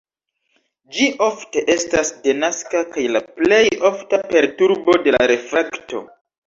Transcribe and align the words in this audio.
Ĝi 0.95 1.09
ofte 1.25 1.63
estas 1.75 2.11
denaska 2.25 2.83
kaj 2.97 3.07
la 3.19 3.23
plej 3.39 3.63
ofta 3.93 4.25
perturbo 4.35 5.01
de 5.07 5.19
la 5.21 5.33
refrakto. 5.37 6.09